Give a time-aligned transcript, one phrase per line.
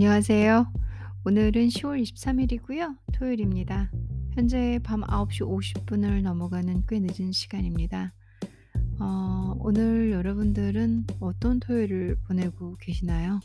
[0.00, 0.72] 안녕하세요.
[1.24, 2.96] 오늘은 10월 23일이고요.
[3.14, 3.90] 토요일입니다.
[4.30, 8.12] 현재 밤 9시 50분을 넘어가는 꽤 늦은 시간입니다.
[9.00, 13.40] 어, 오늘 여러분들은 어떤 토요일을 보내고 계시나요?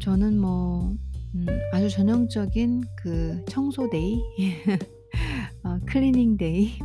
[0.00, 0.92] 저는 뭐
[1.36, 4.20] 음, 아주 전형적인 그 청소 day,
[5.62, 6.80] 어, cleaning day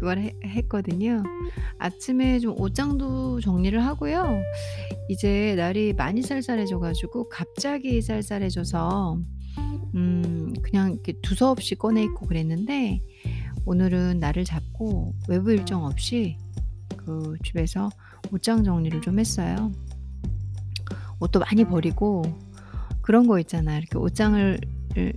[0.00, 1.22] 그걸 해, 했거든요.
[1.78, 4.40] 아침에 좀 옷장도 정리를 하고요.
[5.10, 9.20] 이제 날이 많이 쌀쌀해져가지고 갑자기 쌀쌀해져서
[9.94, 13.00] 음, 그냥 이렇게 두서없이 꺼내 입고 그랬는데
[13.66, 16.38] 오늘은 날을 잡고 외부 일정 없이
[16.96, 17.90] 그 집에서
[18.32, 19.70] 옷장 정리를 좀 했어요.
[21.20, 22.22] 옷도 많이 버리고
[23.02, 23.76] 그런 거 있잖아.
[23.76, 24.58] 이렇게 옷장을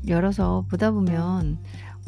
[0.10, 1.58] 열어서 보다 보면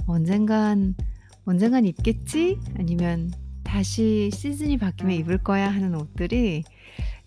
[0.07, 0.96] 언젠간
[1.45, 2.59] 언젠간 입겠지?
[2.77, 3.31] 아니면
[3.63, 6.63] 다시 시즌이 바뀌면 입을 거야 하는 옷들이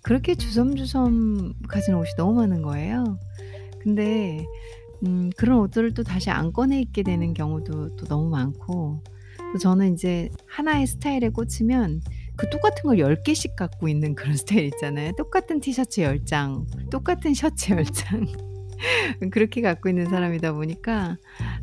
[0.03, 3.19] 그렇게 주섬주섬 가진 옷이 너무 많은 거예요.
[3.81, 4.45] 근데
[5.05, 9.03] 음, 그런 옷들을 또 다시 안 꺼내 입게 되는 경우도 또 너무 많고
[9.53, 12.01] 또 저는 이제 하나의 스타일에 꽂히면
[12.37, 15.13] 그 똑같은 걸 10개씩 갖고 있는 그런 스타일 있잖아요.
[15.17, 18.49] 똑같은 티셔츠 10장, 똑같은 셔츠 10장.
[19.33, 21.17] 그렇게 갖고 있는 사람이다 보니까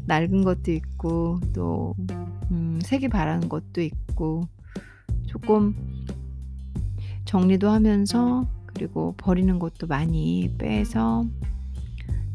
[0.06, 2.34] 낡은 것도 있고 또 음,
[2.86, 4.47] 색이 바라는 것도 있고
[5.25, 5.75] 조금
[7.25, 11.25] 정리도 하면서 그리고 버리는 것도 많이 빼서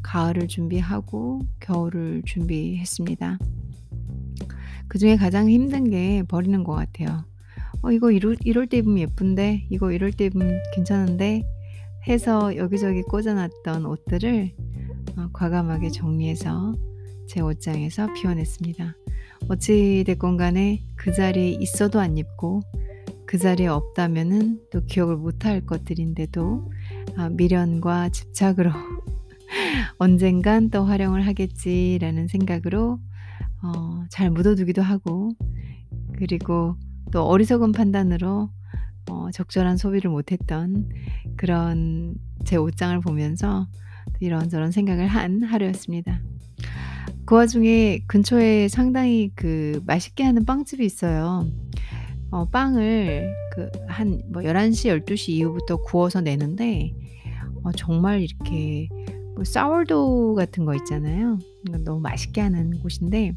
[0.02, 3.38] 가을을 준비하고 겨울을 준비했습니다.
[4.88, 7.24] 그 중에 가장 힘든 게 버리는 것 같아요.
[7.82, 11.44] 어, 이거 이럴, 이럴 때 입으면 예쁜데, 이거 이럴 때 입으면 괜찮은데,
[12.08, 14.52] 해서 여기저기 꽂아놨던 옷들을
[15.16, 16.74] 어, 과감하게 정리해서
[17.28, 18.94] 제 옷장에서 비워냈습니다.
[19.48, 22.62] 어찌됐건 간에 그 자리에 있어도 안 입고
[23.26, 26.70] 그 자리에 없다면은 또 기억을 못할 것들인데도
[27.16, 28.70] 아, 미련과 집착으로
[29.98, 32.98] 언젠간 또 활용을 하겠지라는 생각으로
[33.62, 35.30] 어, 잘 묻어두기도 하고
[36.16, 36.76] 그리고
[37.12, 38.50] 또 어리석은 판단으로
[39.10, 40.88] 어, 적절한 소비를 못했던
[41.36, 42.14] 그런
[42.44, 43.66] 제 옷장을 보면서
[44.20, 46.20] 이런저런 생각을 한 하루였습니다.
[47.30, 51.46] 그 와중에 근처에 상당히 그 맛있게 하는 빵집이 있어요.
[52.32, 56.92] 어, 빵을 그 한 뭐 11시, 12시 이후부터 구워서 내는데
[57.62, 58.88] 어, 정말 이렇게
[59.36, 61.38] 뭐 사워도우 같은 거 있잖아요.
[61.84, 63.36] 너무 맛있게 하는 곳인데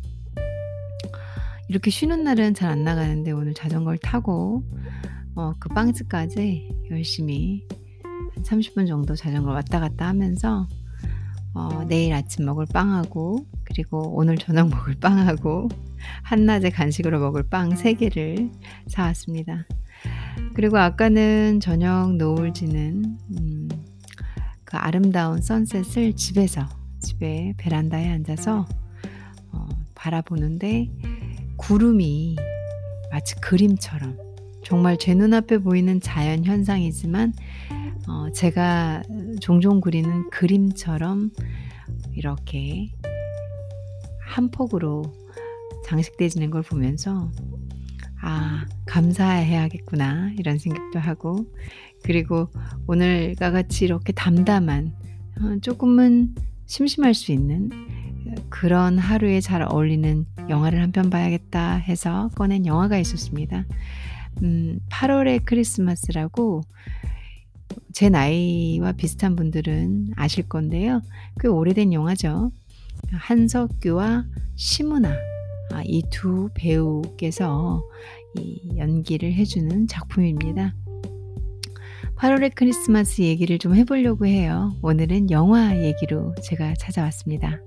[1.69, 4.63] 이렇게 쉬는 날은 잘 안 나가는데 오늘 자전거를 타고
[5.35, 7.67] 어, 그 빵집까지 열심히
[8.33, 10.67] 한 30분 정도 자전거 왔다 갔다 하면서
[11.53, 15.67] 어, 내일 아침 먹을 빵하고 그리고 오늘 저녁 먹을 빵하고
[16.22, 18.51] 한낮에 간식으로 먹을 빵 3개를
[18.88, 19.66] 사왔습니다.
[20.53, 23.69] 그리고 아까는 저녁 노을 지는 음,
[24.63, 26.67] 그 아름다운 선셋을 집에서
[27.00, 28.67] 집에 베란다에 앉아서
[29.51, 30.91] 어, 바라보는데
[31.57, 32.35] 구름이
[33.12, 34.17] 마치 그림처럼
[34.63, 37.33] 정말 제 눈앞에 보이는 자연 현상이지만
[38.07, 39.01] 어, 제가
[39.41, 41.31] 종종 그리는 그림처럼
[42.13, 42.91] 이렇게
[44.33, 45.03] 한 폭으로
[45.85, 47.31] 장식되지는 걸 보면서
[48.19, 51.45] 아, 감사해야겠구나 이런 생각도 하고
[52.03, 52.49] 그리고
[52.88, 54.94] 오늘과 같이 이렇게 담담한
[55.39, 56.33] 어, 조금은
[56.66, 57.69] 심심할 수 있는
[58.49, 63.65] 그런 하루에 잘 어울리는 영화를 한 편 봐야겠다 해서 꺼낸 영화가 있었습니다.
[64.41, 66.61] 음, 8월의 크리스마스라고
[67.94, 71.01] 제 나이와 비슷한 분들은 아실 건데요.
[71.39, 72.51] 꽤 오래된 영화죠.
[73.11, 74.25] 한석규와
[74.55, 75.09] 심은아
[75.71, 77.81] 아, 이 두 배우께서
[78.37, 80.75] 이 연기를 해주는 작품입니다.
[82.15, 84.75] 8월의 크리스마스 얘기를 좀 해보려고 해요.
[84.81, 87.59] 오늘은 영화 얘기로 제가 찾아왔습니다.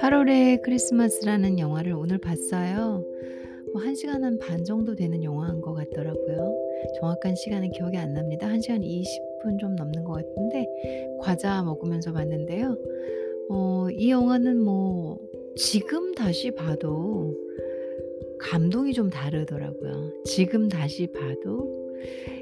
[0.00, 3.04] 8월의 크리스마스라는 영화를 오늘 봤어요.
[3.76, 6.56] 뭐 1시간 한반 정도 되는 영화인 것 같더라고요.
[6.98, 8.48] 정확한 시간은 기억이 안 납니다.
[8.48, 10.66] 1시간 20분 좀 넘는 것 같은데
[11.20, 12.74] 과자 먹으면서 봤는데요.
[13.50, 15.18] 어, 이 영화는 뭐
[15.56, 17.36] 지금 다시 봐도
[18.38, 20.22] 감동이 좀 다르더라고요.
[20.24, 21.85] 지금 다시 봐도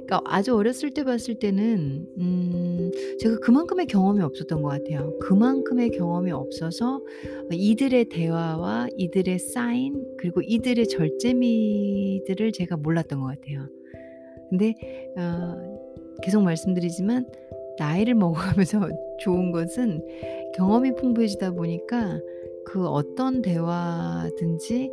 [0.06, 2.90] 그러니까 아주 어렸을 때 봤을 때는 음
[3.20, 5.18] 제가 그만큼의 경험이 없었던 것 같아요.
[5.20, 7.02] 그만큼의 경험이 없어서
[7.50, 13.68] 이들의 대화와 이들의 사인 그리고 이들의 절제미들을 제가 몰랐던 것 같아요.
[14.50, 14.74] 근데
[15.16, 15.74] 어
[16.22, 17.26] 계속 말씀드리지만
[17.78, 18.88] 나이를 먹어가면서
[19.20, 20.02] 좋은 것은
[20.56, 22.20] 경험이 풍부해지다 보니까
[22.64, 24.90] 그 어떤 대화든지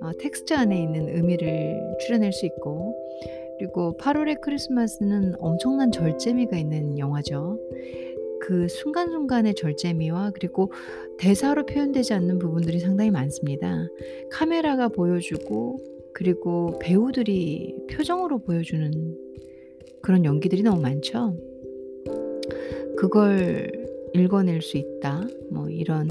[0.00, 2.94] 어, 텍스트 안에 있는 의미를 추려낼 수 있고
[3.58, 7.58] 그리고 8월의 크리스마스는 엄청난 절제미가 있는 영화죠.
[8.40, 10.70] 그 순간순간의 절제미와 그리고
[11.18, 13.88] 대사로 표현되지 않는 부분들이 상당히 많습니다.
[14.30, 15.80] 카메라가 보여주고
[16.12, 19.16] 그리고 배우들이 표정으로 보여주는
[20.02, 21.36] 그런 연기들이 너무 많죠.
[22.96, 23.70] 그걸
[24.14, 25.26] 읽어낼 수 있다.
[25.50, 26.08] 뭐 이런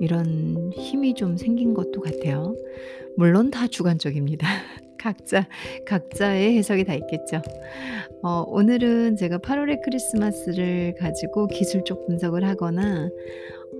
[0.00, 2.56] 이런 힘이 좀 생긴 것도 같아요.
[3.16, 4.46] 물론 다 주관적입니다.
[4.98, 5.46] 각자
[5.86, 7.42] 각자의 해석이 다 있겠죠.
[8.22, 13.08] 어, 오늘은 제가 8월의 크리스마스를 가지고 기술적 분석을 하거나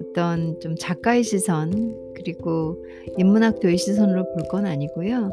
[0.00, 2.84] 어떤 좀 작가의 시선 그리고
[3.18, 5.32] 인문학도의 시선으로 볼 건 아니고요.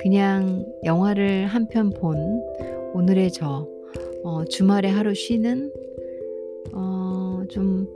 [0.00, 2.16] 그냥 영화를 한 편 본
[2.94, 3.68] 오늘의 저
[4.24, 5.70] 어, 주말에 하루 쉬는
[6.72, 7.86] 어, 좀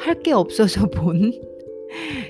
[0.00, 1.32] 할 게 없어서 본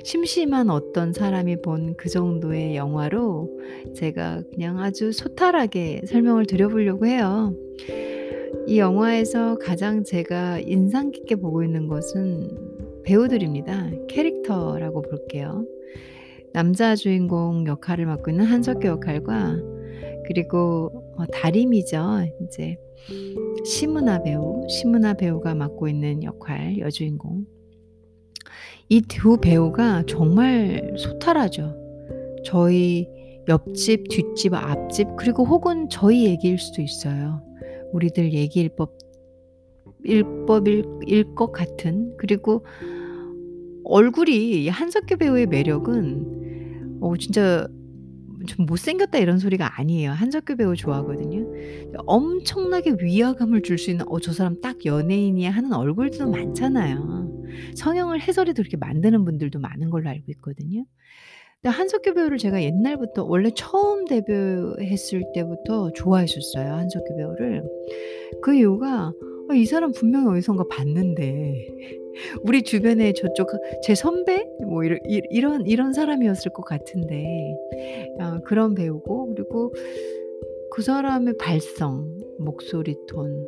[0.03, 3.51] 심심한 어떤 사람이 본 그 정도의 영화로
[3.95, 7.55] 제가 그냥 아주 소탈하게 설명을 드려보려고 해요.
[8.67, 13.91] 이 영화에서 가장 제가 인상 깊게 보고 있는 것은 배우들입니다.
[14.09, 15.65] 캐릭터라고 볼게요.
[16.53, 19.59] 남자 주인공 역할을 맡고 있는 한석규 역할과
[20.27, 22.27] 그리고 어, 다림이죠.
[22.43, 22.77] 이제
[23.65, 27.47] 심은하 배우, 심은하 배우가 맡고 있는 역할 여주인공
[28.89, 31.77] 이 두 배우가 정말 소탈하죠.
[32.45, 33.09] 저희
[33.49, 37.43] 옆집, 뒷집, 앞집, 그리고 혹은 저희 얘기일 수도 있어요.
[37.93, 38.97] 우리들 얘기일 법,
[40.05, 42.15] 일법일 것 같은.
[42.17, 42.65] 그리고
[43.85, 47.67] 얼굴이 한석규 배우의 매력은 어, 진짜
[48.51, 50.11] 좀 못생겼다 이런 소리가 아니에요.
[50.13, 51.47] 한석규 배우 좋아하거든요.
[52.07, 57.31] 엄청나게 위화감을 줄 수 있는 어, 저 사람 딱 연예인이야 하는 얼굴도 많잖아요.
[57.77, 60.85] 성형을 해서라도 그렇게 만드는 분들도 많은 걸로 알고 있거든요.
[61.63, 66.73] 근데 한석규 배우를 제가 옛날부터 원래 처음 데뷔했을 때부터 좋아했었어요.
[66.75, 67.63] 한석규 배우를.
[68.43, 69.13] 그 이유가
[69.51, 71.67] 어, 이 사람 분명히 어디선가 봤는데
[72.43, 73.49] 우리 주변에 저쪽
[73.83, 74.99] 제 선배 뭐 이런
[75.31, 77.57] 이런 이런 사람이었을 것 같은데
[78.21, 79.73] 어, 그런 배우고 그리고
[80.71, 83.47] 그 사람의 발성, 목소리 톤,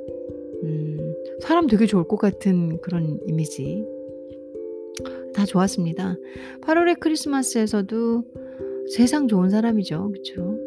[0.64, 3.84] 음, 사람 되게 좋을 것 같은 그런 이미지
[5.32, 6.16] 다 좋았습니다.
[6.60, 8.24] 8월의 크리스마스에서도
[8.94, 10.12] 세상 좋은 사람이죠.
[10.12, 10.58] 그쵸?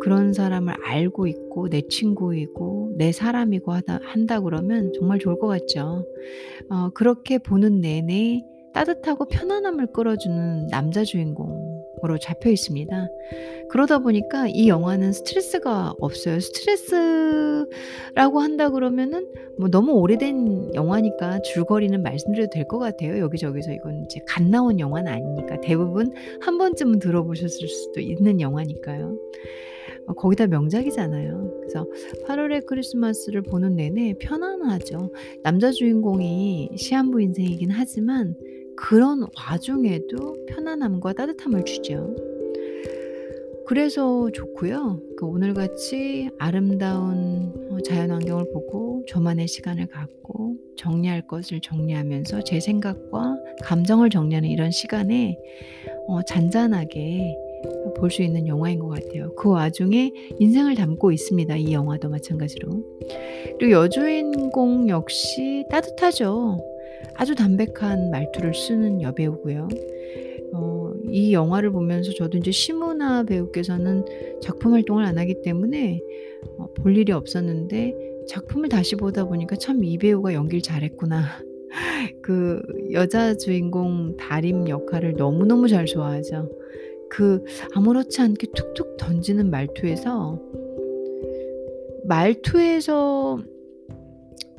[0.00, 6.04] 그런 사람을 알고 있고 내 친구이고 내 사람이고 하다, 한다 그러면 정말 좋을 것 같죠.
[6.70, 8.42] 어, 그렇게 보는 내내
[8.74, 13.08] 따뜻하고 편안함을 끌어주는 남자 주인공으로 잡혀 있습니다.
[13.70, 16.38] 그러다 보니까 이 영화는 스트레스가 없어요.
[16.40, 19.26] 스트레스라고 한다 그러면은
[19.58, 23.18] 뭐 너무 오래된 영화니까 줄거리는 말씀드려도 될 것 같아요.
[23.18, 29.16] 여기저기서 이건 이제 갓 나온 영화는 아니니까 대부분 한 번쯤은 들어보셨을 수도 있는 영화니까요.
[30.08, 31.60] 어, 거기다 명작이잖아요.
[31.60, 31.86] 그래서
[32.26, 35.12] 8월의 크리스마스를 보는 내내 편안하죠.
[35.42, 38.34] 남자 주인공이 시한부 인생이긴 하지만
[38.76, 42.16] 그런 와중에도 편안함과 따뜻함을 주죠.
[43.66, 44.98] 그래서 좋고요.
[45.18, 54.08] 그 오늘같이 아름다운 어, 자연환경을 보고 저만의 시간을 갖고 정리할 것을 정리하면서 제 생각과 감정을
[54.08, 55.36] 정리하는 이런 시간에
[56.06, 57.36] 어, 잔잔하게
[57.98, 59.32] 볼 수 있는 영화인 것 같아요.
[59.34, 61.56] 그 와중에 인생을 담고 있습니다.
[61.56, 62.70] 이 영화도 마찬가지로.
[63.58, 66.58] 그리고 여주인공 역시 따뜻하죠.
[67.14, 69.68] 아주 담백한 말투를 쓰는 여배우고요.
[70.54, 74.04] 어, 이 영화를 보면서 저도 이제 심은하 배우께서는
[74.40, 76.00] 작품 활동을 안 하기 때문에
[76.58, 77.94] 어, 볼 일이 없었는데
[78.28, 81.24] 작품을 다시 보다 보니까 참 이 배우가 연기를 잘했구나.
[82.22, 82.60] 그
[82.92, 86.48] 여자 주인공 다림 역할을 너무너무 잘 좋아하죠.
[87.10, 90.40] 그 아무렇지 않게 툭툭 던지는 말투에서
[92.04, 93.38] 말투에서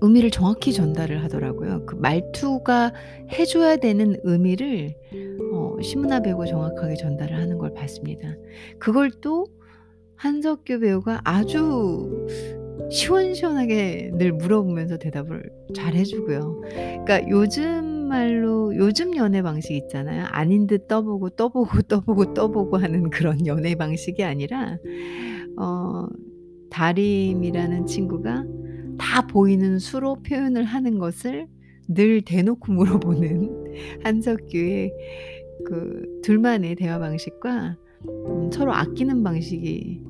[0.02, 1.86] 의미를 정확히 전달을 하더라고요.
[1.86, 2.94] 그 말투가
[3.32, 4.96] 해줘야 되는 의미를
[5.52, 8.34] 어, 신문화 배우가 정확하게 전달을 하는 걸 봤습니다.
[8.78, 9.48] 그걸 또
[10.16, 12.28] 한석규 배우가 아주
[12.92, 16.62] 시원시원하게 늘 물어보면서 대답을 잘 해주고요.
[17.06, 20.26] 그러니까 요즘 말로 요즘 연애 방식 있잖아요.
[20.30, 24.78] 아닌 듯 떠보고 떠보고 떠보고 떠보고 하는 그런 연애 방식이 아니라
[25.58, 26.08] 어,
[26.70, 28.44] 다림이라는 친구가
[28.98, 31.48] 다 보이는 수로 표현을 하는 것을
[31.88, 34.92] 늘 대놓고 물어보는 한석규의
[35.66, 40.04] 그 둘만의 대화 방식과 음, 서로 아끼는 방식이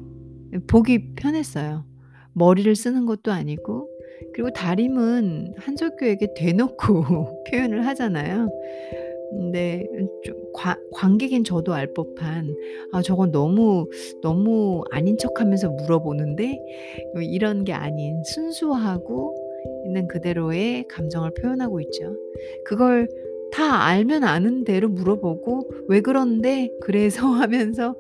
[0.68, 1.86] 보기 편했어요.
[2.34, 3.90] 머리를 쓰는 것도 아니고
[4.34, 8.50] 그리고 다림은 한석규에게 대놓고 표현을 하잖아요.
[9.52, 9.86] 네.
[9.94, 12.56] 음좀관 관객인 저도 알 법한
[12.92, 13.88] '아 저건 너무,
[14.22, 16.60] 너무 아닌 척하면서 물어보는데?'
[17.14, 19.36] 뭐 이런 게 아닌 순수하고
[19.86, 22.16] 있는 그대로의 감정을 표현하고 있죠.
[22.66, 23.08] 그걸
[23.52, 26.70] 다 알면 아는 대로 물어보고 "왜 그런데?
[26.82, 27.96] 그래서?" 하면서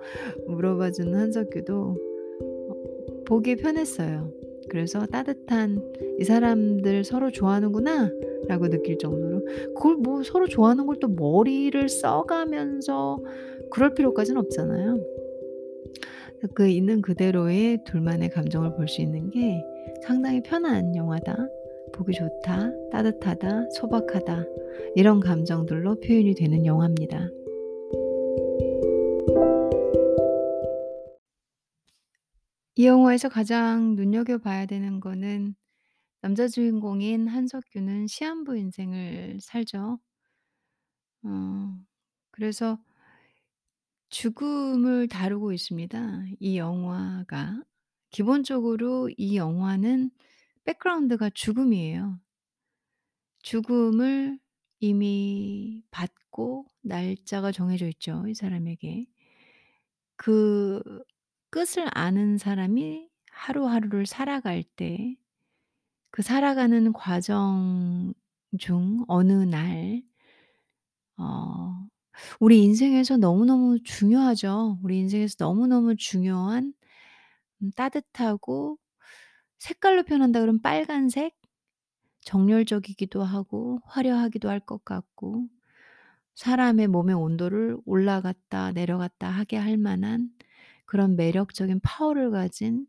[0.47, 1.95] 물어봐 주는 한석규도
[2.41, 2.73] 어
[3.25, 4.31] 보기 편했어요.
[4.69, 5.81] 그래서 따뜻한
[6.19, 9.45] '이 사람들 서로 좋아하는구나.'라고 느낄 정도로
[9.75, 13.19] 그걸 뭐 서로 좋아하는 걸 또 머리를 써 가면서
[13.71, 14.99] 그럴 필요까지는 없잖아요.
[16.53, 19.63] 그 있는 그대로의 둘만의 감정을 볼 수 있는 게
[20.03, 21.35] 상당히 편한 영화다.
[21.93, 22.71] 보기 좋다.
[22.91, 23.69] 따뜻하다.
[23.71, 24.45] 소박하다.
[24.95, 27.29] 이런 감정들로 표현이 되는 영화입니다.
[32.79, 35.53] 이 영화에서 가장 눈여겨봐야 되는 거는
[36.21, 39.99] 남자 주인공인 한석규는 시한부 인생을 살죠.
[41.23, 41.77] 어
[42.31, 42.79] 그래서
[44.09, 47.63] 죽음을 다루고 있습니다, 이 영화가.
[48.11, 50.11] 기본적으로 이 영화는
[50.65, 52.19] 백그라운드가 죽음이에요.
[53.43, 54.39] 죽음을
[54.79, 59.07] 이미 받고 날짜가 정해져 있죠, 이 사람에게.
[60.17, 60.81] 그
[61.51, 65.15] 끝을 아는 사람이 하루하루를 살아갈 때
[66.11, 68.13] 그 살아가는 과정
[68.59, 70.03] 중 어느 날
[71.17, 71.87] 어
[72.39, 74.79] 우리 인생에서 너무너무 중요하죠.
[74.83, 76.73] 우리 인생에서 너무너무 중요한
[77.63, 78.79] 음 따뜻하고
[79.59, 81.35] 색깔로 표현한다 그러면 빨간색?
[82.21, 85.47] 정열적이기도 하고 화려하기도 할 것 같고
[86.35, 90.31] 사람의 몸의 온도를 올라갔다 내려갔다 하게 할 만한
[90.89, 92.87] 그런 매력적인 파워를 가진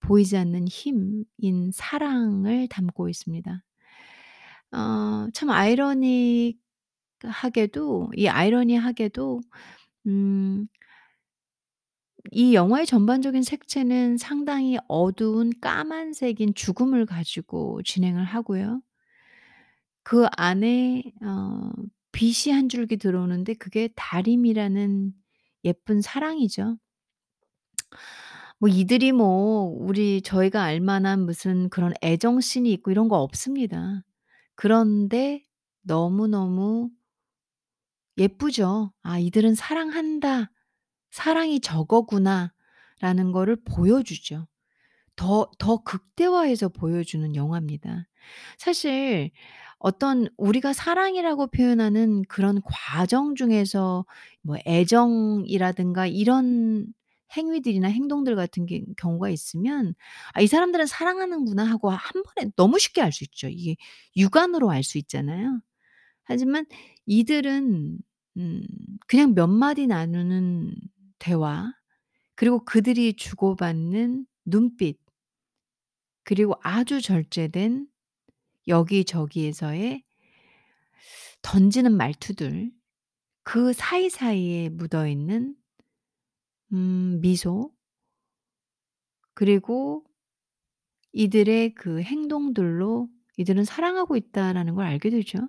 [0.00, 3.64] 보이지 않는 힘인 사랑을 담고 있습니다.
[4.72, 6.58] 어 참 아이러니하게도
[8.16, 9.40] 이 아이러니하게도
[10.06, 10.68] 음
[12.32, 18.82] 이 영화의 전반적인 색채는 상당히 어두운 까만색인 죽음을 가지고 진행을 하고요.
[20.02, 21.70] 그 안에 어
[22.12, 25.12] 빛이 한 줄기 들어오는데 그게 다림이라는
[25.64, 26.76] 예쁜 사랑이죠.
[28.58, 34.04] 뭐 이들이 뭐 우리 저희가 알 만한 무슨 그런 애정씬이 있고 이런 거 없습니다.
[34.56, 35.42] 그런데
[35.82, 36.90] 너무너무
[38.18, 38.92] 예쁘죠.
[39.02, 40.50] '아 이들은 사랑한다.
[41.10, 44.46] 사랑이 저거구나.'라는 거를 보여주죠.
[45.16, 48.08] 더 더 극대화해서 보여주는 영화입니다.
[48.58, 49.30] 사실
[49.78, 54.06] 어떤 우리가 사랑이라고 표현하는 그런 과정 중에서
[54.42, 56.86] 뭐 애정이라든가 이런
[57.36, 59.94] 행위들이나 행동들 같은 게 경우가 있으면
[60.34, 63.48] '아 이 사람들은 사랑하는구나.' 하고 한 번에 너무 쉽게 알 수 있죠.
[63.48, 63.76] 이게
[64.16, 65.60] 육안으로 알 수 있잖아요.
[66.24, 66.66] 하지만
[67.06, 67.98] 이들은
[68.38, 68.62] 음
[69.06, 70.74] 그냥 몇 마디 나누는
[71.18, 71.72] 대화
[72.36, 74.98] 그리고 그들이 주고받는 눈빛
[76.24, 77.86] 그리고 아주 절제된
[78.68, 80.04] 여기저기에서의
[81.42, 82.70] 던지는 말투들
[83.44, 85.56] 그 사이사이에 묻어 있는
[86.72, 87.74] 음 미소
[89.34, 90.04] 그리고
[91.12, 95.48] 이들의 그 행동들로 '이들은 사랑하고 있다.'라는 걸 알게 되죠.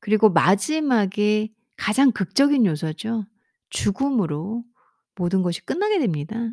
[0.00, 3.24] 그리고 마지막에 가장 극적인 요소죠.
[3.70, 4.64] 죽음으로
[5.16, 6.50] 모든 것이 끝나게 됩니다.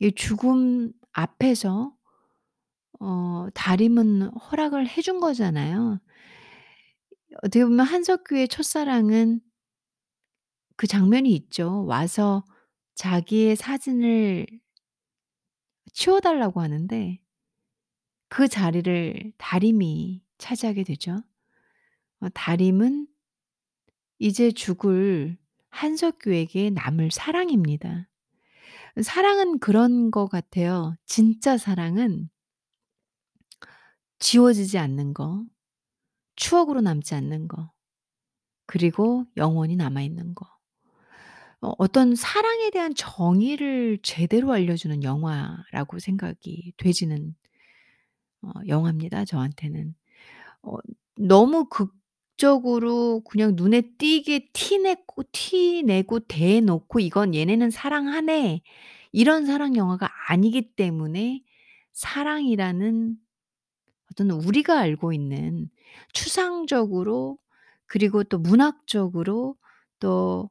[0.00, 1.92] 이 죽음 앞에서
[3.00, 6.00] 어 다림은 허락을 해준 거잖아요.
[7.42, 9.40] 어떻게 보면 한석규의 첫사랑은
[10.78, 11.84] 그 장면이 있죠.
[11.86, 12.44] 와서
[12.94, 14.46] 자기의 사진을
[15.92, 17.18] 치워 달라고 하는데
[18.28, 21.20] 그 자리를 다림이 차지하게 되죠.
[22.20, 23.08] 어 다림은
[24.20, 25.36] 이제 죽을
[25.70, 28.08] 한석규에게 남을 사랑입니다.
[29.02, 30.94] 사랑은 그런 것 같아요.
[31.06, 32.30] 진짜 사랑은
[34.20, 35.44] 지워지지 않는 거,
[36.36, 37.72] 추억으로 남지 않는 거,
[38.66, 40.57] 그리고 영원히 남아 있는 거.
[41.60, 47.34] 어 어떤 사랑에 대한 정의를 제대로 알려주는 영화라고 생각이 되지는
[48.42, 49.94] 어 영화입니다 저한테는.
[50.62, 50.76] 어
[51.18, 58.62] 너무 극적으로 그냥 눈에 띄게 티 내고 티 내고 대놓고 '이건 얘네는 사랑하네.'
[59.12, 61.42] 이런 사랑 영화가 아니기 때문에
[61.92, 63.16] 사랑이라는
[64.12, 65.70] 어떤 우리가 알고 있는
[66.14, 67.38] 추상적으로
[67.86, 69.56] 그리고 또 문학적으로
[70.00, 70.50] 또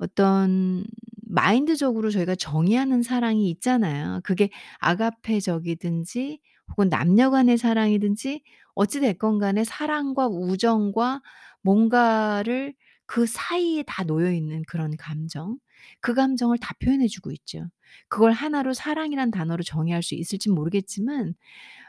[0.00, 0.86] 어떤
[1.28, 4.20] 마인드적으로 저희가 정의하는 사랑이 있잖아요.
[4.24, 6.40] 그게 아가페적이든지
[6.70, 8.42] 혹은 남녀 간의 사랑이든지
[8.74, 11.22] 어찌 됐건 간에 사랑과 우정과
[11.62, 12.74] 뭔가를
[13.06, 15.58] 그 사이에 다 놓여 있는 그런 감정,
[16.00, 17.68] 그 감정을 다 표현해 주고 있죠.
[18.08, 21.34] 그걸 하나로 사랑이란 단어로 정의할 수 있을진 모르겠지만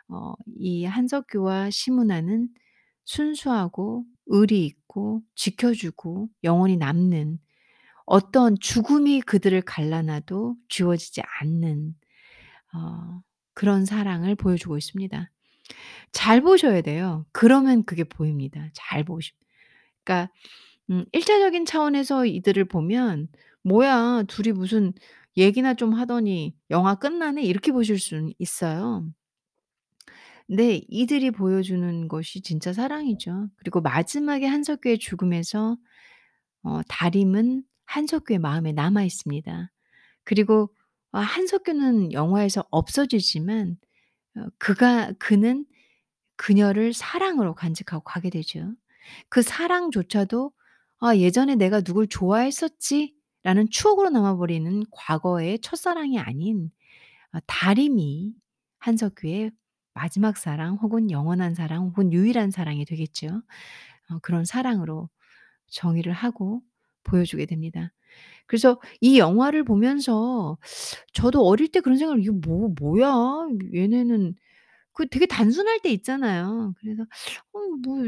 [0.09, 2.49] 어 이 한석규와 시문화는
[3.05, 7.39] 순수하고 의리 있고 지켜 주고 영원히 남는
[8.05, 11.95] 어떤 죽음이 그들을 갈라놔도 지워지지 않는
[12.75, 13.21] 어
[13.55, 15.31] 그런 사랑을 보여주고 있습니다.
[16.13, 17.25] 잘 보셔야 돼요.
[17.33, 18.69] 그러면 그게 보입니다.
[18.75, 19.31] 잘 보시
[20.05, 20.31] 그러니까
[20.91, 23.29] 음1 차적인 차원에서 이들을 보면
[23.63, 24.93] '뭐야 둘이 무슨
[25.37, 29.05] 얘기나 좀 하더니 영화 끝나네.' 이렇게 보실 수는 있어요.
[30.47, 30.81] 네.
[30.89, 33.47] 이들이 보여주는 것이 진짜 사랑이죠.
[33.57, 35.77] 그리고 마지막에 한석규의 죽음에서
[36.63, 39.71] 어 다림은 한석규의 마음에 남아 있습니다.
[40.23, 40.69] 그리고
[41.11, 43.77] 아 한석규는 영화에서 없어지지만
[44.37, 45.65] 어 그가 그는
[46.37, 48.73] 그녀를 사랑으로 간직하고 가게 되죠.
[49.29, 50.51] 그 사랑조차도
[51.01, 56.71] '아 예전에 내가 누굴 좋아했었지.'라는 추억으로 남아 버리는 과거의 첫사랑이 아닌
[57.31, 58.33] 아 다림이
[58.79, 59.51] 한석규의
[59.93, 63.43] 마지막 사랑 혹은 영원한 사랑 혹은 유일한 사랑이 되겠죠.
[64.09, 65.09] 어 그런 사랑으로
[65.69, 66.61] 정의를 하고
[67.03, 67.93] 보여주게 됩니다.
[68.47, 70.57] 그래서 이 영화를 보면서
[71.13, 73.47] 저도 어릴 때 그런 생각을 '이게 뭐 뭐야?
[73.75, 74.35] 얘네는'
[74.93, 76.73] 그 되게 단순할 때 있잖아요.
[76.81, 77.03] 그래서
[77.53, 78.03] '어 뭐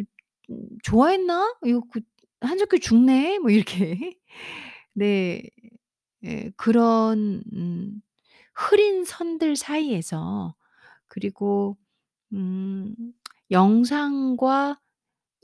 [0.51, 1.55] 음 좋아했나?
[1.65, 2.01] 이거 그
[2.41, 4.17] 한석규 죽네.' 뭐 이렇게.
[4.93, 5.43] 네.
[6.25, 8.01] 예 그런 음
[8.55, 10.55] 흐린 선들 사이에서
[11.07, 11.77] 그리고
[12.33, 12.95] 음
[13.51, 14.79] 영상과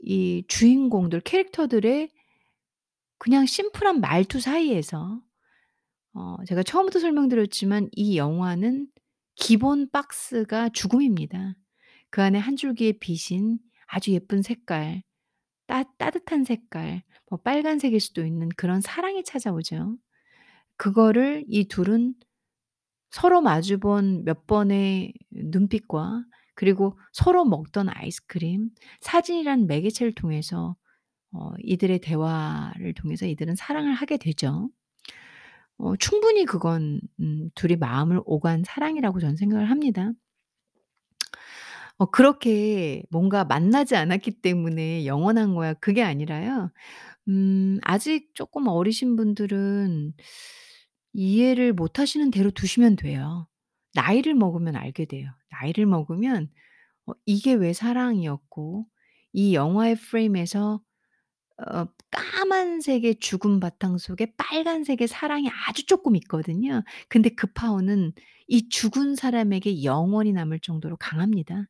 [0.00, 2.10] 이 주인공들 캐릭터들의
[3.20, 5.22] 그냥 심플한 말투 사이에서
[6.14, 8.88] 어 제가 처음부터 설명드렸지만 이 영화는
[9.36, 11.54] 기본 박스가 죽음입니다.
[12.10, 15.02] 그 안에 한 줄기의 빛인 아주 예쁜 색깔,
[15.66, 19.98] 따 따뜻한 색깔 뭐 빨간색일 수도 있는 그런 사랑이 찾아오죠.
[20.78, 22.14] 그거를 이 둘은
[23.10, 30.76] 서로 마주 본 몇 번의 눈빛과 그리고 서로 먹던 아이스크림, 사진이라는 매개체를 통해서
[31.32, 34.70] 어 이들의 대화를 통해서 이들은 사랑을 하게 되죠.
[35.78, 40.12] 어 충분히 그건 음 둘이 마음을 오간 사랑이라고 저는 생각을 합니다.
[41.98, 46.70] 어 그렇게 뭔가 만나지 않았기 때문에 영원한 거야 그게 아니라요.
[47.28, 50.14] 음 아직 쪼끔 어리신 분들은
[51.14, 53.48] 이해를 못 하시는 대로 두시면 돼요.
[53.94, 55.30] 나이를 먹으면 알게 돼요.
[55.50, 56.50] 나이를 먹으면
[57.06, 58.86] 어 이게 왜 사랑이었고
[59.34, 60.80] 이 영화의 프레임에서
[61.68, 66.82] 어 까만색의 죽은 바탕 속에 빨간색의 사랑이 아주 쪼끔 있거든요.
[67.08, 68.12] 근데 그 파워는
[68.48, 71.66] 이 죽은 사람에게 영원히 남을 정도로 강합니다.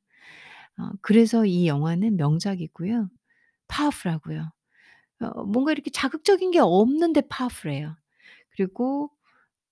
[0.78, 3.10] 어 그래서 이 영화는 명작이고요.
[3.68, 4.50] 파워풀하고요.
[5.22, 7.96] 어 뭔가 이렇게 자극적인 게 없는데 파워풀해요.
[8.52, 9.10] 그리고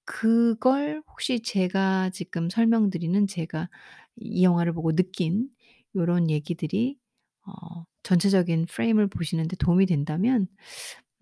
[0.07, 3.69] 그걸 혹시 제가 지금 설명드리는 제가
[4.17, 5.49] 이 영화를 보고 느낀
[5.97, 6.99] 요런 얘기들이
[7.47, 10.49] 어 전체적인 프레임을 보시는 데 도움이 된다면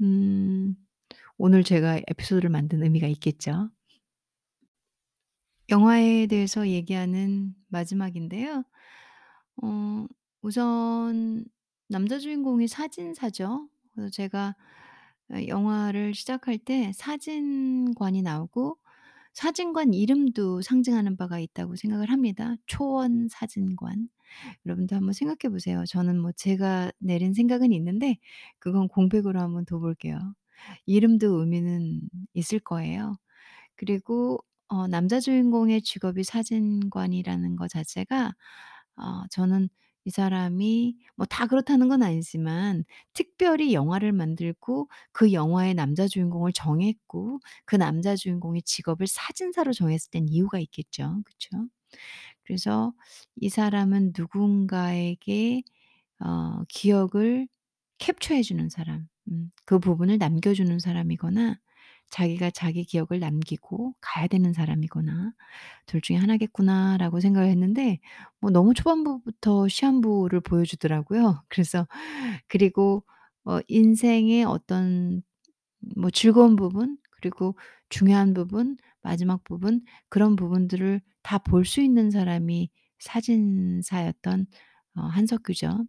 [0.02, 0.76] 음
[1.38, 3.70] 오늘 제가 에피소드를 만든 의미가 있겠죠.
[5.68, 8.62] 영화에 대해서 얘기하는 마지막인데요.
[9.62, 10.06] 어
[10.42, 11.44] 우선
[11.88, 13.68] 남자 주인공이 사진사죠.
[13.92, 14.54] 그래서 제가
[15.32, 18.78] 어 영화를 시작할 때 사진관이 나오고
[19.36, 22.56] 사진관 이름도 상징하는 바가 있다고 생각을 합니다.
[22.66, 24.08] 초원 사진관.
[24.66, 25.84] 여러분도 한번 생각해 보세요.
[25.86, 28.16] 저는 뭐 제가 내린 생각은 있는데
[28.58, 30.18] 그건 공백으로 한번 둬 볼게요.
[30.86, 32.00] 이름도 의미는
[32.34, 33.16] 있을 거예요.
[33.76, 38.34] 그리고 어 남자 주인공의 직업이 사진관이라는 거 자체가
[38.96, 39.68] 어 저는
[40.06, 47.40] 이 사람이 뭐 다 그렇다는 건 아니지만 특별히 영화를 만들고 그 영화의 남자 주인공을 정했고
[47.66, 51.22] 그 남자 주인공의 직업을 사진사로 정했을 땐 이유가 있겠죠.
[51.26, 51.68] 그쵸?
[52.44, 52.92] 그래서
[53.36, 55.62] 이 사람은 누군가에게
[56.20, 57.48] 어 기억을
[57.98, 61.58] 캡처해 주는 사람 음 그 부분을 남겨 주는 사람이거나
[62.10, 65.32] 자기가 자기 기억을 남기고 가야 되는 사람이거나
[65.86, 68.00] '둘 중에 하나겠구나.'라고 생각을 했는데
[68.40, 71.42] 뭐 너무 초반부부터 시한부를 보여주더라고요.
[71.48, 71.86] 그래서
[72.48, 73.04] 그리고
[73.44, 75.22] 어 인생의 어떤
[75.96, 77.56] 뭐 즐거운 부분 그리고
[77.88, 84.46] 중요한 부분, 마지막 부분 그런 부분들을 다 볼 수 있는 사람이 사진사였던
[84.96, 85.84] 어 한석규죠.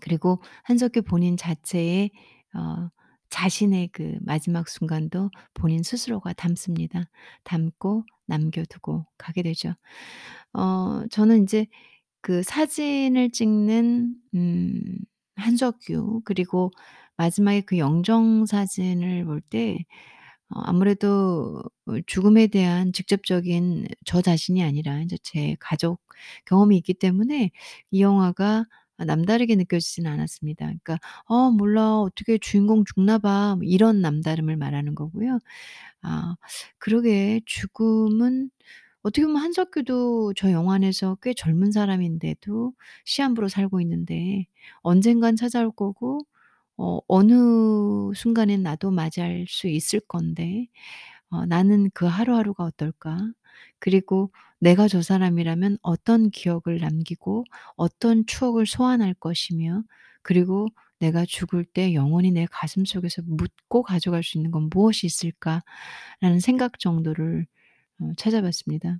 [0.00, 2.10] 그리고 한석규 본인 자체의
[2.54, 2.88] 어
[3.32, 7.06] 자신의 그 마지막 순간도 본인 스스로가 담습니다.
[7.44, 9.74] 담고 남겨 두고 가게 되죠.
[10.54, 11.66] 어 저는 인제
[12.22, 14.82] 그 사진을 찍는 음
[15.36, 16.70] 한석규 그리고
[17.18, 19.78] 마지막에 그 영정 사진을 볼 때
[20.50, 26.00] 어 아무래도 어 죽음에 대한 직접적인 저 자신이 아니라 인제 제 가족
[26.46, 27.50] 경험이 있기 때문에
[27.90, 28.66] 이 영화가 아
[29.04, 30.66] 남다르게 느껴지지는 않았습니다.
[30.66, 31.98] 그러니까 '어 몰라.
[32.00, 35.38] 어떻게 주인공 죽나 봐.' 뭐 이런 남다름을 말하는 거고요.
[36.02, 36.36] 아
[36.78, 38.50] 그러게 죽음은
[39.02, 42.72] 어떻게 보면 한석규도 저 영화 안에서 꽤 젊은 사람인데도
[43.04, 44.46] 시한부로 살고 있는데
[44.82, 46.20] 언젠간 찾아올 거고
[46.78, 47.34] 어 어느
[48.14, 50.68] 순간엔 나도 맞이할 수 있을 건데
[51.30, 53.18] 어 '나는 그 하루하루가 어떨까?
[53.80, 57.44] 그리고 내가 저 사람이라면 어떤 기억을 남기고
[57.76, 59.84] 어떤 추억을 소환할 것이며
[60.22, 60.68] 그리고
[61.00, 66.78] 내가 죽을 때 영원히 내 가슴 속에서 묻고 가져갈 수 있는 건 무엇이 있을까?'라는 생각
[66.80, 67.46] 정도를
[68.00, 68.98] 어 찾아봤습니다.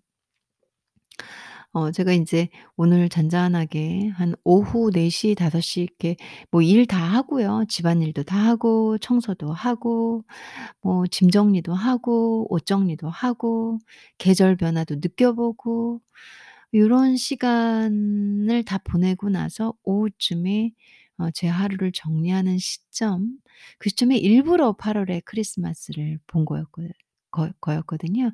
[1.74, 6.16] 어 제가 인제 오늘 잔잔하게 한 오후 4 시, 5시 이렇게
[6.50, 7.64] 뭐 일 다 하고요.
[7.68, 10.22] 집안일도 다 하고 청소도 하고
[10.82, 13.78] 뭐 짐 정리도 하고 옷 정리도 하고
[14.18, 16.00] 계절 변화도 느껴보고
[16.74, 20.72] 요런 시간을 다 보내고 나서 오후쯤에
[21.18, 23.30] 어 제 하루를 정리하는 시점
[23.78, 26.82] 그 시점에 일부러 8 월의 크리스마스를 본 거였고
[27.32, 28.30] 거 거였거든요.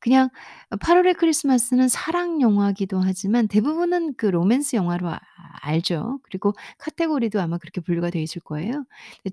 [0.00, 0.28] 그냥
[0.70, 5.20] 어8 월의 크리스마스는 사랑 영화기도 하지만 대부분은 그 로맨스 영화로 아
[5.62, 6.20] 알죠.
[6.24, 8.84] 그리고 카테고리도 아마 그렇게 분류가 되어 있을 거예요.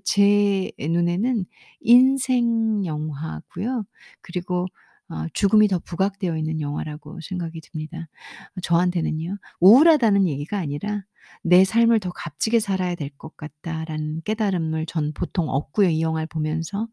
[0.04, 1.44] 제 눈에는
[1.80, 3.84] 인생 영화고요.
[4.22, 4.66] 그리고
[5.10, 8.08] 어 죽음이 더 부각되어 있는 영화라고 생각이 듭니다.
[8.56, 9.38] 어 저한테는요.
[9.60, 11.04] 우울하다는 얘기가 아니라
[11.42, 16.88] '내 삶을 더 값지게 살아야 될 것 같다.'라는 깨달음을 전 보통 얻고요, 이 영화를 보면서.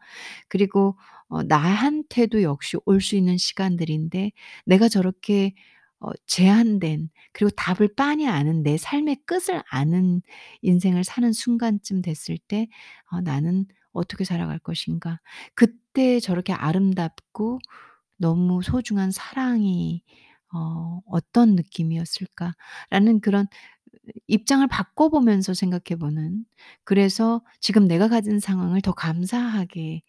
[0.49, 0.97] 그리고
[1.30, 4.32] 어 나한테도 역시 올 수 있는 시간들인데
[4.65, 5.54] 내가 저렇게
[6.01, 10.21] 어 제한된 그리고 답을 빤히 아는 내 삶의 끝을 아는
[10.62, 12.67] 인생을 사는 순간쯤 됐을 때
[13.12, 15.19] '어 나는 어떻게 살아갈 것인가.'
[15.56, 17.60] 그때 저렇게 아름답고
[18.17, 20.04] 너무 소중한 사랑이
[20.54, 23.47] 어 '어떤 느낌이었을까.'라는 그런
[24.28, 26.45] 입장을 바꿔 보면서 생각해 보는
[26.84, 30.04] 그래서 지금 내가 가진 상황을 더 감사하게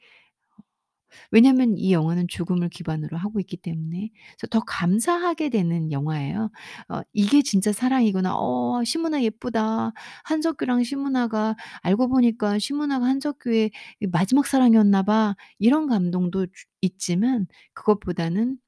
[1.31, 6.51] 왜냐하면 이 영화는 죽음을 기반으로 하고 있기 때문에 그래서 더 감사하게 되는 영화예요.
[6.88, 8.35] 어 '이게 진짜 사랑이구나.
[8.37, 9.92] 어 시문아 예쁘다.
[10.25, 18.59] 한석규랑 시문아가 알고 보니까 시문아가 한석규의 이 마지막 사랑이었나 봐.' 이런 감동도 주 있지만 그것보다는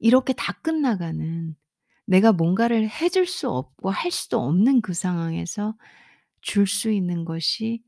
[0.00, 1.54] 이렇게 다 끝나가는
[2.06, 5.74] 내가 뭔가를 해 줄 수 없고 할 수도 없는 그 상황에서
[6.42, 7.82] 줄 수 있는 것이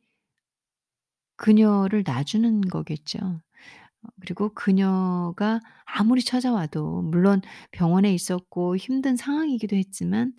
[1.37, 3.19] 그녀를 놔주는 거겠죠.
[3.19, 7.43] 어 그리고 그녀가 아무리 찾아와도 물론
[7.73, 10.35] 병원에 있었고 힘든 상황이기도 했지만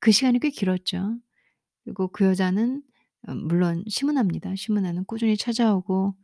[0.00, 1.18] 그 시간이 꽤 길었죠.
[1.84, 2.82] 그리고 그 여자는
[3.28, 4.56] 어 물론 시문화입니다.
[4.56, 6.14] 시문화는 꾸준히 찾아오고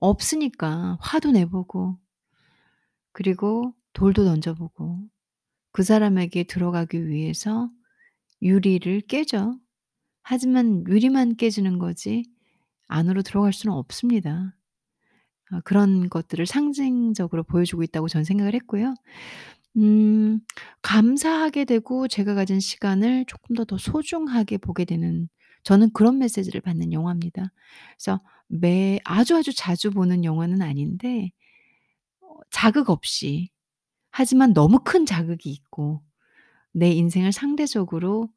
[0.00, 1.98] 없으니까 화도 내 보고
[3.12, 5.00] 그리고 돌도 던져 보고
[5.72, 7.70] 그 사람에게 들어가기 위해서
[8.42, 9.58] 유리를 깨죠.
[10.22, 12.24] 하지만 유리만 깨지는 거지
[12.88, 14.54] 안으로 들어갈 수는 없습니다.
[15.50, 18.94] 아 그런 것들을 상징적으로 보여주고 있다고 저는 생각을 했고요.
[19.78, 20.40] 음
[20.82, 25.28] 감사하게 되고 제가 가진 시간을 조금 더 더 소중하게 보게 되는
[25.64, 27.52] 저는 그런 메시지를 받는 영화입니다.
[27.98, 31.30] 그래서 매 아주 아주 자주 보는 영화는 아닌데
[32.20, 33.50] 어 자극 없이
[34.12, 36.02] 하지만 너무 큰 자극이 있고
[36.72, 38.30] 내 인생을 상대적으로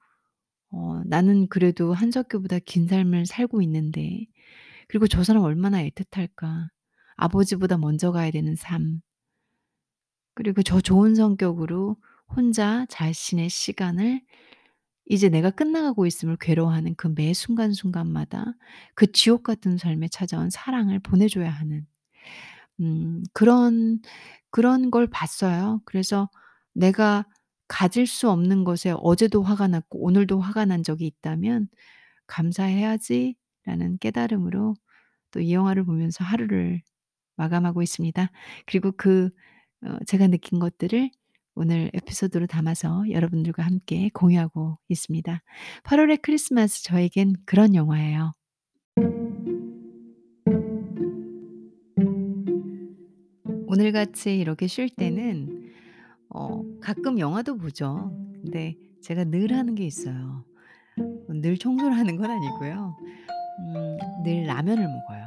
[0.71, 4.27] 어 '나는 그래도 한석규보다 긴 삶을 살고 있는데
[4.91, 6.69] 그리고 저 사람 얼마나 애틋할까.
[7.15, 9.01] 아버지보다 먼저 가야 되는 삶.
[10.35, 11.97] 그리고 저 좋은 성격으로
[12.35, 14.21] 혼자 자신의 시간을
[15.07, 18.53] 이제 내가 끝나가고 있음을 괴로워하는 그 매 순간순간마다
[18.95, 21.85] 그 지옥 같은 삶에 찾아온 사랑을 보내줘야 하는
[22.81, 24.01] 음 그런
[24.51, 25.81] 그런 걸 봤어요.
[25.85, 26.29] 그래서
[26.73, 27.25] 내가
[27.69, 31.69] 가질 수 없는 것에 어제도 화가 났고 오늘도 화가 난 적이 있다면
[32.27, 34.75] '감사해야지.' 라는 깨달음으로
[35.31, 36.81] 또 이 영화를 보면서 하루를
[37.37, 38.31] 마감하고 있습니다.
[38.67, 39.29] 그리고 그어
[40.07, 41.09] 제가 느낀 것들을
[41.55, 45.41] 오늘 에피소드로 담아서 여러분들과 함께 공유하고 있습니다.
[45.83, 48.33] 8 월의 크리스마스 저에겐 그런 영화예요.
[53.67, 55.71] 오늘같이 이렇게 쉴 때는
[56.29, 58.11] 어 가끔 영화도 보죠.
[58.33, 60.45] 근데 제가 늘 하는 게 있어요.
[61.29, 62.97] 늘 청소를 하는 건 아니고요.
[63.61, 65.25] 음 늘 라면을 먹어요.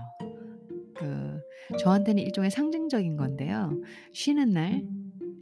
[0.95, 1.41] 그
[1.81, 3.73] 저한테는 일종의 상징적인 건데요.
[4.13, 4.83] 쉬는 날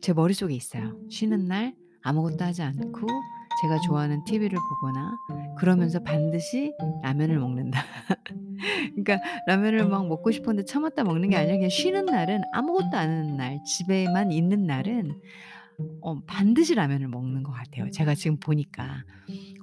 [0.02, 0.96] 제 머릿속에 있어요.
[1.08, 3.06] 쉬는 날 아무것도 하지 않고
[3.62, 5.16] 제가 좋아하는 TV를 보거나
[5.56, 6.74] 그러면서 반드시
[7.04, 7.80] 라면을 먹는다.
[8.96, 13.36] 그러니까 라면을 막 먹고 싶은데 참았다 먹는 게 아니라 그냥 쉬는 날은 아무것도 안 하는
[13.36, 15.20] 날, 집에만 있는 날은
[16.00, 17.90] 어 반드시 라면을 먹는 것 같아요.
[17.90, 19.04] 제가 지금 보니까.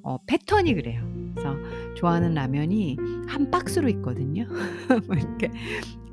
[0.04, 1.04] 어 패턴이 그래요.
[1.36, 1.56] 그래서
[1.96, 4.46] 좋아하는 라면이 한 박스로 있거든요.
[5.08, 5.52] 뭐 이렇게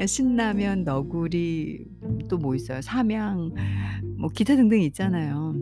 [0.06, 1.87] 신라면, 너구리
[2.28, 2.80] 또 뭐 있어요?
[2.82, 3.52] 삼양
[4.18, 5.54] 뭐 기타 등등 있잖아요.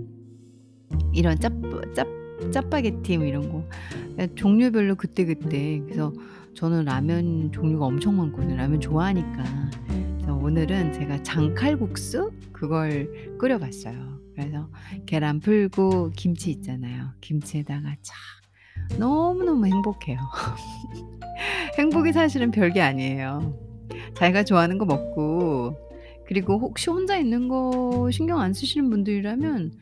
[1.12, 1.52] 이런 짭
[1.94, 2.06] 짭
[2.52, 3.48] 짜파게티 뭐 이런
[4.18, 6.12] 거예 종류별로 그때 그때 그래서
[6.54, 8.56] 저는 라면 종류가 엄청 많거든요.
[8.56, 9.44] 라면 좋아하니까.
[10.42, 14.20] 오늘은 제가 장칼국수 그걸 끓여 봤어요.
[14.34, 14.68] 그래서
[15.06, 17.10] 계란 풀고 김치 있잖아요.
[17.20, 18.14] 김치에다가 쫙
[18.98, 20.18] 너무너무 행복해요.
[21.78, 23.58] 행복이 사실은 별게 아니에요.
[24.14, 25.76] 자기가 좋아하는 거 먹고
[26.26, 29.72] 그리고 혹시 혼자 있는 거 신경 안 쓰시는 분들이라면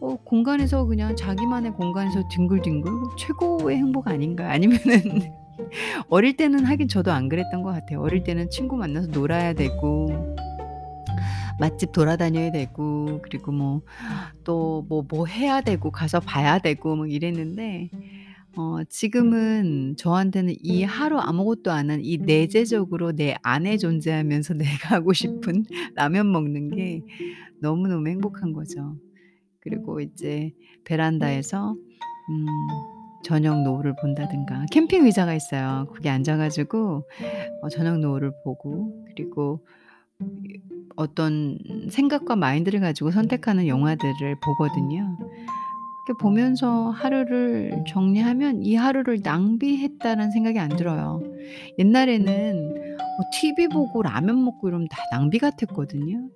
[0.00, 4.48] 어 공간에서 그냥 자기만의 공간에서 뒹굴뒹굴 최고의 행복 아닌가요?
[4.50, 5.32] 아니면은
[6.08, 8.00] 어릴 때는 하긴 저도 안 그랬던 것 같아요.
[8.00, 10.34] 어릴 때는 친구 만나서 놀아야 되고
[11.60, 13.82] 맛집 돌아다녀야 되고 그리고 뭐
[14.44, 17.90] 또 뭐 뭐 해야 되고 가서 봐야 되고 뭐 이랬는데
[18.56, 25.12] 어 지금은 저한테는 이 하루 아무것도 안 한 이 내재적으로 내 안에 존재하면서 내가 하고
[25.12, 27.02] 싶은 라면 먹는 게
[27.60, 28.96] 너무너무 행복한 거죠.
[29.60, 30.52] 그리고 이제
[30.84, 31.72] 베란다에서
[32.30, 32.46] 음
[33.24, 35.86] 저녁 노을을 본다든가 캠핑 의자가 있어요.
[35.90, 37.04] 거기 앉아 가지고
[37.62, 39.64] 어 저녁 노을을 보고 그리고
[40.96, 41.58] 어떤
[41.90, 45.16] 생각과 마인드를 가지고 선택하는 영화들을 보거든요.
[46.06, 51.22] 이렇게 보면서 하루를 정리하면 '이 하루를 낭비했다.'라는 생각이 안 들어요.
[51.78, 56.28] 옛날에는 뭐 TV 보고 라면 먹고 이러면 다 낭비 같았거든요.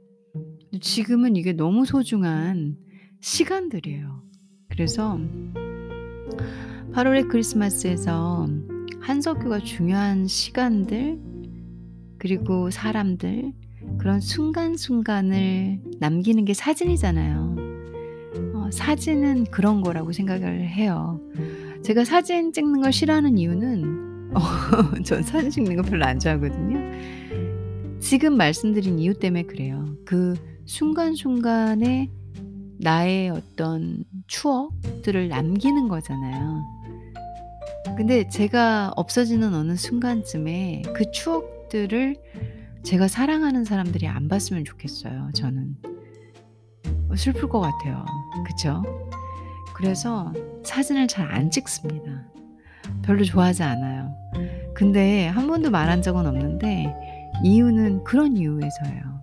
[0.81, 2.77] 지금은 이게 너무 소중한
[3.21, 4.23] 시간들이에요.
[4.69, 5.19] 그래서
[6.93, 8.47] 8 월의 크리스마스에서
[9.01, 11.19] 한석규가 중요한 시간들
[12.19, 13.53] 그리고 사람들
[14.07, 17.57] 그런 순간순간을 남기는 게 사진이잖아요.
[18.55, 21.21] 어 사진은 그런 거라고 생각을 해요.
[21.83, 24.41] 제가 사진 찍는 걸 싫어하는 이유는 어
[25.03, 26.79] 전 사진 찍는 거 별로 안 좋아하거든요.
[27.99, 29.85] 지금 말씀드린 이유 때문에 그래요.
[30.05, 32.09] 그 순간순간에
[32.79, 36.63] 나의 어떤 추억들을 남기는 거잖아요.
[37.97, 42.15] 근데 제가 없어지는 어느 순간쯤에 그 추억들을
[42.87, 45.77] 제가 사랑하는 사람들이 안 봤으면 좋겠어요 저는.
[47.11, 48.05] 어 슬플 것 같아요.
[48.47, 48.81] 그쵸?
[49.75, 50.33] 그래서
[50.65, 52.25] 사진을 잘 안 찍습니다.
[53.03, 54.15] 별로 좋아하지 않아요.
[54.73, 56.95] 근데 한 번도 말한 적은 없는데
[57.43, 59.21] 이유는 그런 이유에서예요.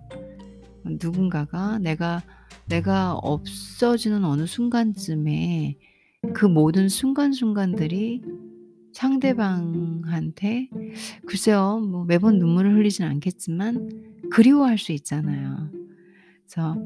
[1.00, 2.22] 누군가가 내가
[2.66, 5.78] 내가 없어지는 어느 순간쯤에
[6.34, 8.22] 그 모든 순간순간들이
[8.94, 10.68] 상대방한테
[11.26, 11.80] 글쎄요.
[11.80, 13.90] 뭐 매번 눈물을 흘리진 않겠지만
[14.30, 15.68] 그리워할 수 있잖아요.
[16.46, 16.76] 그래서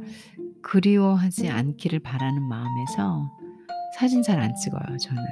[0.62, 3.31] 그리워하지 않기를 바라는 마음에서
[3.97, 5.23] 사진 잘 안 찍어요 저는.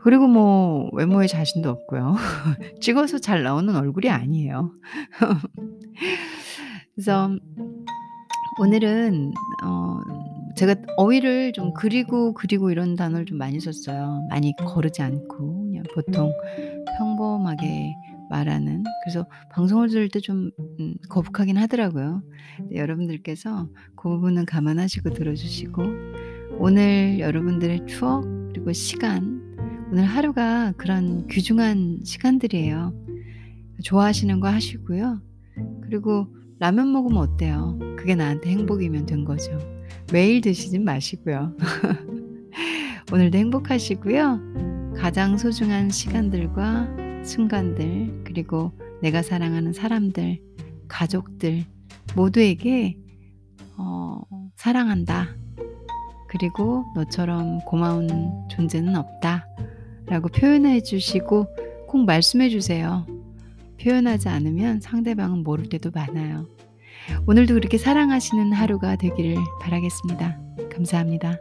[0.00, 2.16] 그리고 뭐 외모에 자신도 없고요.
[2.80, 4.72] 찍어서 잘 나오는 얼굴이 아니에요.
[6.94, 7.30] 그래서
[8.60, 9.32] 오늘은
[9.64, 10.00] 어
[10.58, 14.26] 제가 어휘를 좀 그리고, 그리고 이런 단어를 좀 많이 썼어요.
[14.28, 16.32] 많이 거르지 않고 그냥 보통
[16.98, 17.94] 평범하게
[18.28, 20.50] 말하는 그래서 방송을 들을 때좀음
[21.08, 22.22] 거북하긴 하더라고요.
[22.70, 25.80] 네 여러분들께서 그 부분은 감안하시고 들어 주시고
[26.58, 29.40] 오늘 여러분들의 추억 그리고 시간
[29.92, 32.92] 오늘 하루가 그런 귀중한 시간들이에요.
[33.84, 35.20] 좋아하시는 거 하시고요.
[35.82, 36.26] 그리고
[36.58, 37.78] 라면 먹으면 어때요?
[37.96, 39.77] 그게 나한테 행복이면 된 거죠.
[40.12, 41.54] 매일 드시진 마시고요.
[43.12, 44.94] 오늘도 행복하시고요.
[44.96, 46.88] 가장 소중한 시간들과
[47.24, 50.40] 순간들 그리고 내가 사랑하는 사람들,
[50.88, 51.64] 가족들
[52.16, 52.96] 모두에게
[53.76, 54.20] 어
[54.56, 55.36] 사랑한다.
[56.28, 58.08] 그리고 너처럼 고마운
[58.50, 59.46] 존재는 없다.
[60.06, 61.46] 라고 표현해 주시고
[61.86, 63.06] 꼭 말씀해 주세요.
[63.82, 66.46] 표현하지 않으면 상대방은 모를 때도 많아요.
[67.26, 70.38] 오늘도 그렇게 사랑하시는 하루가 되기를 바라겠습니다.
[70.72, 71.38] 감사합니다.